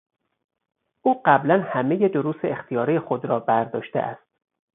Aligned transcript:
او 1.01 1.21
قبلا 1.25 1.61
همهی 1.67 2.09
دروس 2.09 2.35
اختیاری 2.43 2.99
خود 2.99 3.25
را 3.25 3.39
برداشته 3.39 3.99
است. 3.99 4.27